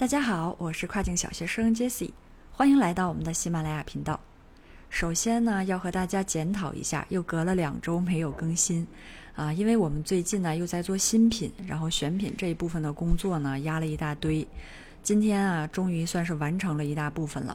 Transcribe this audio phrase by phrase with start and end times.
[0.00, 2.12] 大家好，我是跨境小学生 Jessie，
[2.52, 4.18] 欢迎来到我们的喜马拉雅频道。
[4.88, 8.86] 首先呢，要和大家检讨一下，又隔了两周没有更新
[9.36, 14.48] 啊，因为我们最近呢又在做新品，然后选品这一部分的工作呢压了一大堆。
[15.02, 17.54] 今天啊，终于算是完成了一大部分了。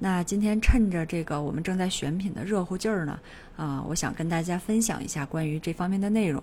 [0.00, 3.20] 那今天趁着这个我们正在选品的热乎劲儿呢，
[3.56, 6.42] 啊，我想跟大家分享一下关于这方面的内容。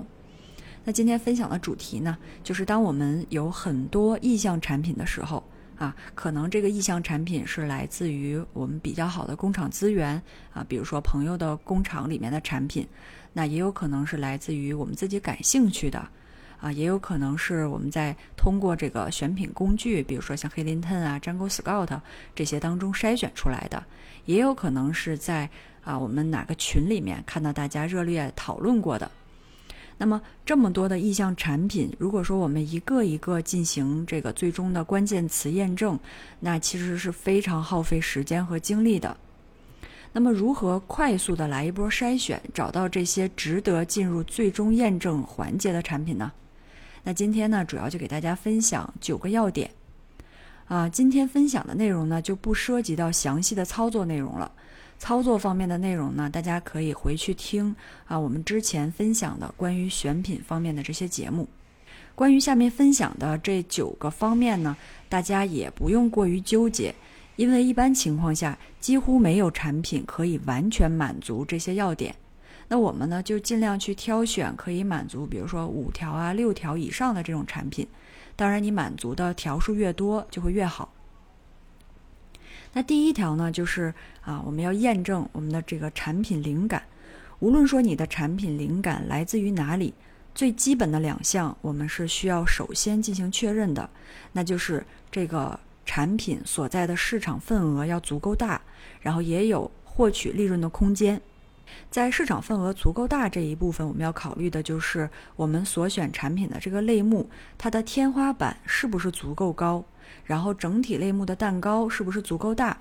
[0.84, 5.44] 那今天分享的主题呢，就是当我们有很多意向产品的时候，
[5.78, 10.22] 啊，可能这个意向产品是来自于我们比较好的工厂资源
[10.54, 12.88] 啊，比如说朋友的工厂里面的产品，
[13.32, 16.04] 那也有可能是来自于我们自己感兴趣的，
[16.60, 22.00] 啊，也有可能是我们在通过这个选品工具，比如说像黑林顿啊、Jungle Scout
[22.34, 23.84] 这些当中筛选出来的，
[24.26, 25.48] 也有可能是在
[25.84, 29.10] 啊我们哪个群里面看到大家热烈讨论过的。
[30.02, 36.00] 那么这么多的意向产品，如果说我们一个一个进行这个最终的关键词验证，
[36.40, 39.16] 那其实是非常耗费时间和精力的。
[40.12, 46.32] 那么如何快速的来一波筛选，找到这些值得进入最终验证环节的产品呢？
[47.04, 49.70] 那今天呢，主要就给大家分享九个要点。
[50.66, 54.52] 啊，今天分享的内容呢，就不涉及到详细的操作内容了。
[55.02, 61.48] 操作方面的内容呢，大家可以回去听啊，我们之前分享的关于选品方面的这些节目。
[62.14, 64.78] 关于下面分享的这九个方面呢，
[65.10, 66.94] 大家也不用过于纠结，
[67.36, 72.14] 因为一般情况下几乎没有产品可以完全满足这些要点。
[72.68, 77.88] 那我们呢，就尽量去挑选可以满足，比如说五条啊、六条以上的这种产品。
[78.36, 80.94] 当然，你满足的条数越多，就会越好。
[82.74, 86.84] 那第一条呢，就是啊，我们要验证我们的这个产品灵感。
[87.40, 89.94] 无论说你的产品灵感来自于哪里，
[90.34, 93.90] 最基本的两项我们是需要首先进行确认的，
[94.32, 98.62] 那就是这个产品所在的市场份额要足够大，
[99.02, 101.22] 然后也有获取利润的空间。
[101.90, 109.84] 在市场份额足够大这一部分，我们要考虑的就是我们所选产品的这个类目，它的天花板是不是足够高。
[110.26, 112.78] 然后整体类目的蛋糕是不是足够大？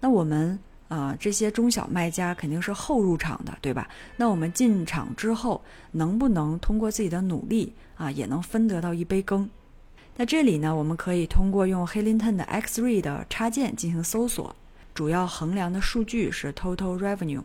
[0.00, 3.88] 那我们啊这些中小卖家肯定是后入场的，对吧？
[4.16, 9.48] 那我们进场之后能不能通过自己的努力啊也能分得到一杯羹？
[10.16, 14.54] 那这里呢，我们可以通过用 Helinton 的 X-ray 的插件进行搜索，
[14.94, 17.42] 主要衡量的数据是 Total Revenue。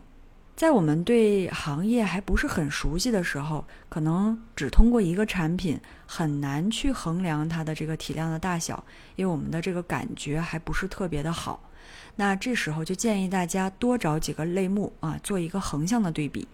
[0.60, 8.84] 在我们对行业还不是很熟悉的时候，可能只通过一个产品很难去衡量它的这个体量的大小，
[9.16, 11.70] 因为我们的这个感觉还不是特别的好。
[12.16, 16.46] 那这时候就建议大家多找几个类目啊，做一个横向的对比。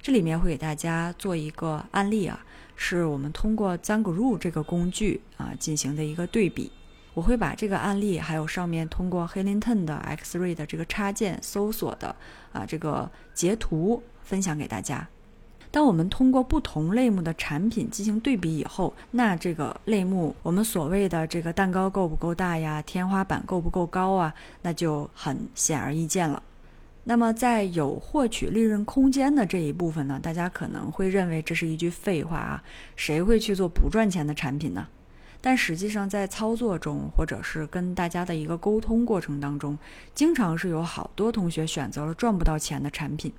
[0.00, 2.44] 这里面会给大家做一个案例啊，
[2.76, 6.70] 是我们通过 Zangru 这个工具啊进行的一个对比。
[7.20, 12.16] 我会把这个案例，还有上面通过 Helinton 的 X-ray 的这个插件搜索的
[12.50, 15.06] 啊这个截图分享给大家。
[15.70, 22.80] 当我们通过不同类目的产品进行对比以后，那这个类目我们所谓的这个蛋糕够不够大呀？
[22.80, 24.34] 天花板够不够高啊？
[24.62, 26.42] 那就很显而易见了。
[27.04, 32.64] 那么在有获取利润空间的这一部分呢，大家可能会认为这是一句废话啊，
[32.96, 34.88] 谁会去做不赚钱的产品呢？
[35.42, 39.78] 但实际上，在操作中，或者是跟大家的一个沟通过程当中，
[40.14, 43.32] 经常是有好多同学选择了赚不到钱的产品。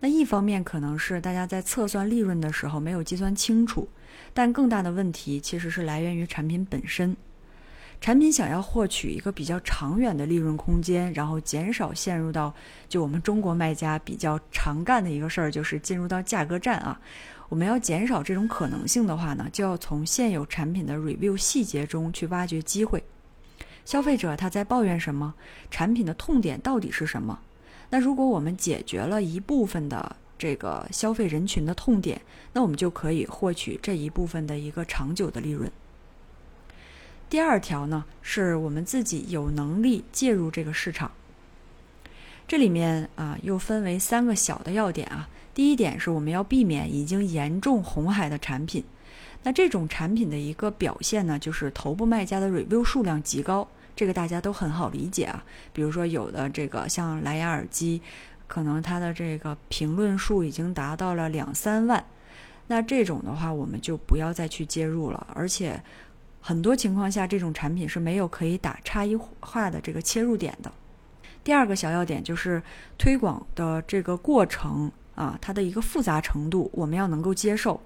[0.00, 3.88] 那一方面可能是大家在测算利润的时候没有计算清楚，
[4.34, 7.16] 但更大的问题其实是来源于产品本身。
[8.00, 12.54] 产品想要获取一个比较长远的利润空间，然后减少陷入到
[12.88, 17.00] 就我们中国卖家比较常干的一个事儿，就是进入到价格战啊。
[17.48, 23.02] 我们要减少这种可能性的话呢，就要从现有产品的 review 细节中去挖掘机会。
[23.84, 25.34] 消费者他在抱怨什么？
[25.70, 27.40] 产品的痛点到底是什么？
[27.90, 32.20] 那如果我们解决了一部分的这个消费人群的痛点，
[32.52, 35.70] 那我们就可以获取这一部分的一个长久的利润。
[37.30, 41.10] 第二条呢，是我们自己有能力介入这个市场。
[42.46, 45.28] 这里面啊，又分为三个小的要点啊。
[45.52, 48.82] 第一点是我们要避免已经严重红海的产品，
[49.42, 55.44] 那这种产品的一个表现呢，就是头部卖家的 review 数量极高，这个大家都很好理解啊。
[55.74, 58.00] 比如说有的这个像蓝牙耳机，
[58.46, 62.02] 可能它的这个评论数已经达到了两三万，
[62.68, 65.82] 那这种的话我们就不要再去介入了，而且
[66.40, 70.72] 很多情况下这种产品是没有可以打差异化的这个切入点的。
[71.42, 72.62] 第二个小要点就是
[72.96, 74.90] 推广的这个过程。
[75.18, 77.82] 啊，它的一个复杂程度，我们要能够接受。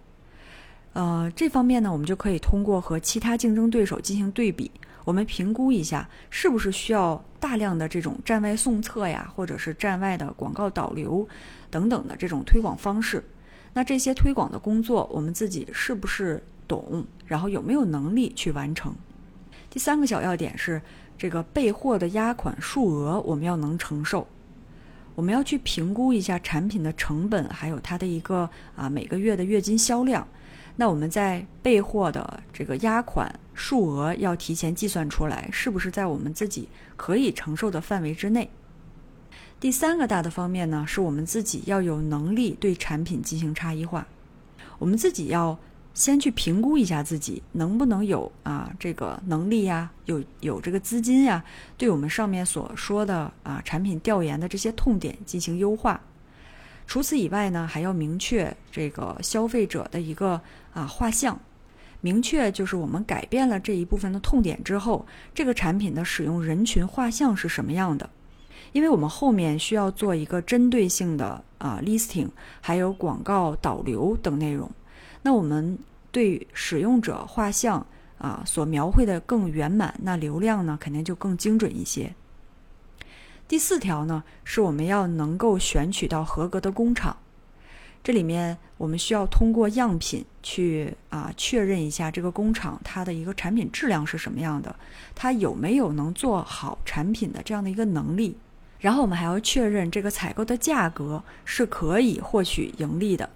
[0.92, 4.70] 呃，这方面呢，我们就可以通过和其他竞争对手进行对比，
[5.06, 11.26] 我们评估一下是不是需要大量的这种站外送测呀，或者是站外的广告导流
[11.70, 13.24] 等等的这种推广方式。
[13.72, 17.04] 那这些推广的工作，我们自己是不是懂？
[17.26, 18.94] 然后有没有能力去完成？
[19.68, 20.80] 第三个小要点是，
[21.18, 24.26] 这个备货的压款数额我们要能承受。
[25.14, 30.26] 我们要去评估一下产品的成本，还有它的一个啊每个月的月均销量。
[30.76, 36.66] 那我们在备货的这个压款数额要提前计算出来，是不是在我们自己
[36.96, 38.48] 可以承受的范围之内？
[39.60, 44.06] 第三个大的方面呢，是我们自己要有能力对产品进行差异化。
[44.78, 45.56] 我们自己要
[45.94, 51.44] 先去评估一下自己能不能有啊这个能力呀，有有这个资金呀，
[51.76, 56.00] 对我们上面所说的啊产品调研的这些痛点进行优化。
[56.86, 60.40] 除此以外呢，还要明确这个消费者的一个
[60.74, 61.38] 啊画像，
[62.00, 68.08] 明确就是我们改变了这一部分的痛点之后，这个产品的使用人群画像是什么样的？
[68.72, 72.28] 因为我们后面需要做一个针对性的啊 listing，
[72.60, 74.70] 还有广告导流等内容。
[75.22, 75.78] 那我们
[76.10, 77.86] 对使用者画像
[78.18, 82.14] 啊所描绘的更圆满，那流量呢肯定就更精准一些。
[83.48, 87.16] 第四条呢，是我们要能够选取到合格的工厂。
[88.02, 94.74] 这里面我们需要通过样品去啊确认一下这个工厂它的一个产品质量是什么样的，
[95.14, 98.36] 它有没有能做好产品的这样的一个能力。
[98.80, 103.30] 然后我们还要确认这个采购的价格是可以获取盈利的。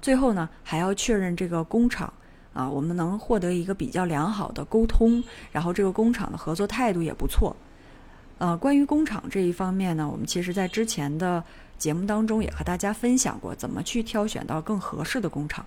[0.00, 2.12] 最后呢，还要确认这个工厂
[2.52, 5.22] 啊，我们能获得一个比较良好的沟通，
[5.52, 7.54] 然后这个工厂的合作态度也不错。
[8.38, 11.42] 呃，关于工厂这一方面呢，我们其实在之前的
[11.76, 15.66] 节目当中也和大家分享过，怎么去挑选到更合适的工厂。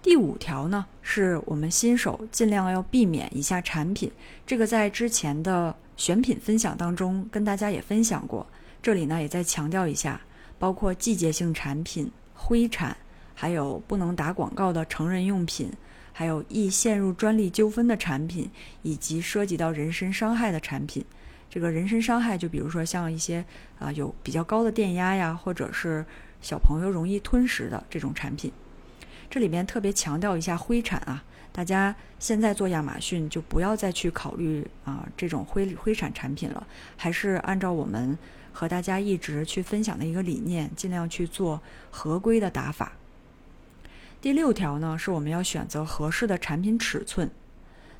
[0.00, 4.12] 第五条呢，是我们新手尽量要避免一下产品，
[4.46, 8.46] 这个在之前的选品分享当中跟大家也分享过，
[8.82, 10.20] 这里呢也再强调一下，
[10.58, 12.96] 包括季节性产品、灰产，
[13.34, 15.72] 还有不能打广告的成人用品。
[16.16, 18.48] 还有易陷入专利纠纷的产品，
[18.82, 21.04] 以及涉及到人身伤害的产品。
[21.50, 23.44] 这个人身伤害，就比如说像一些
[23.80, 26.06] 啊有比较高的电压呀，或者是
[26.40, 28.52] 小朋友容易吞食的这种产品。
[29.28, 31.24] 这里面特别强调一下灰产啊，
[31.56, 36.66] 大家现在做亚马逊就不要再去考虑啊这种灰灰产产品了，
[36.96, 38.18] 还是按照我们
[38.52, 41.62] 和大家一直去分享的一个理念，尽量去做
[41.92, 42.94] 合规的打法。
[44.20, 47.30] 第六条呢，是我们要选择合适的产品尺寸，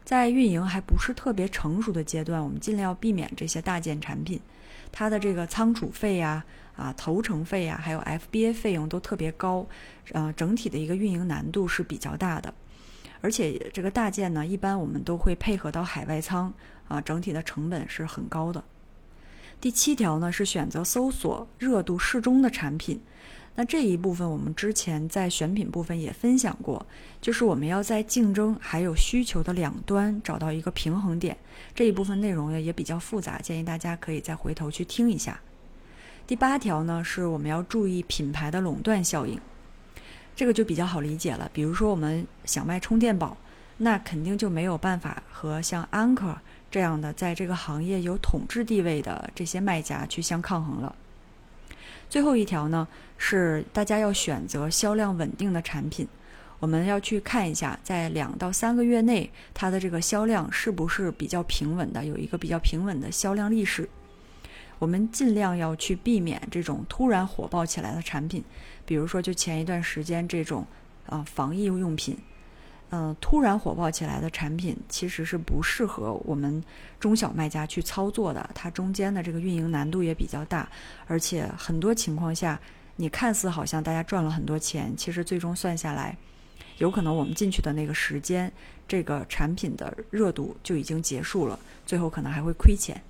[0.05, 4.41] 在运营还不是特别成熟的阶段，我们尽量避免这些大件产品，
[4.91, 9.65] 它的这个仓储费呀、啊投成费呀，还有 FBA 费用都特别高，
[10.11, 12.53] 呃，整体的一个运营难度是比较大的。
[13.25, 16.53] 而且这个大件呢，一般我们都会配合到海外仓，
[16.89, 18.63] 啊，整体的成本是很高的。
[19.63, 23.01] 第七条呢，是选择搜索热度适中的产品。
[23.55, 26.85] 那这一部分我们之前在选品部分也分享过，
[27.23, 31.35] 就是我们要在竞争还有需求的两端找到一个平衡点。
[31.75, 35.41] 这一部分内容呢也比较复杂，建议大家可以再回头去听一下。
[36.27, 39.41] 第八条呢是我们要注意品牌的垄断效应，
[40.37, 41.51] 这个就比较好理解了。
[41.53, 43.37] 比如说我们想卖充电宝，
[43.79, 46.37] 那肯定就没有办法和像安克
[46.71, 50.95] 这样的在这个行业有统治地位的这些卖家去相抗衡了。
[52.11, 52.87] 最后一条呢，
[53.19, 56.07] 是大家要选择销量稳定的产品。
[56.61, 63.89] 我们要去看一下，在两到三个月内，它的这个销量是不是比较平稳的，有一个比较平稳的销量历史。
[64.85, 68.45] 我们尽量要去避免这种突然火爆起来的产品，
[68.85, 70.63] 比如说就前一段时间这种
[71.07, 72.19] 啊防疫用品。
[72.91, 76.63] 嗯，突然火爆起来的产品其实是不适合我们
[77.01, 80.69] 中小卖家去操作的，它中间的这个运营难度也比较大，
[81.07, 82.61] 而且很多情况下，
[82.97, 86.15] 你看似好像大家赚了很多钱，其实最终算下来，
[86.77, 88.53] 有可能我们进去的那个时间，
[88.87, 93.01] 这个产品的热度就已经结束了，最后可能还会亏钱。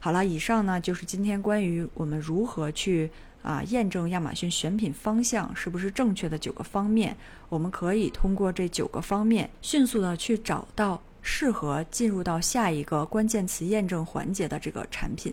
[0.00, 3.08] 好了，以上呢就是今天关于我们如何去。
[3.42, 7.16] 啊，验证亚马逊选品方向是不是正确的九个方面，
[7.48, 15.32] 我们可以通过这九个方面迅速的去找到适合进入到下一个关键词验证环节的这个产品，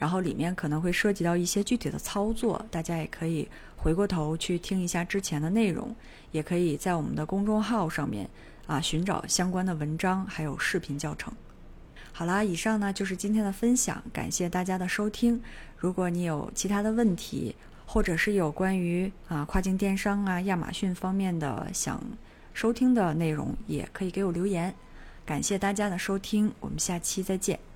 [0.00, 5.94] 然后里面可能会涉及到一些具体的操作，大家也可以回过头去听一下之前的内容，
[6.32, 8.28] 也可以在我们的公众号上面
[8.66, 11.32] 啊寻找相关的文章还有视频教程。
[12.18, 15.40] 好啦，以上呢就是今天的分享，感谢大家的收听。
[15.76, 17.54] 如果你有其他的问题，
[17.86, 22.02] 或者是有关于啊跨境电商啊亚马逊方面的想
[22.52, 24.74] 收听的内容，也可以给我留言。
[25.24, 27.68] 感谢大家的收听，我们下期再见。